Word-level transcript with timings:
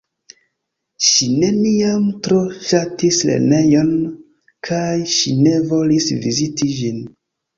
Ŝi 1.07 1.25
neniam 1.41 2.07
tro 2.27 2.39
ŝatis 2.69 3.19
lernejon 3.29 3.91
kaj 4.69 4.97
ŝi 5.17 5.35
ne 5.43 5.55
volis 5.73 6.11
viziti 6.27 6.71
ĝin. 6.79 6.99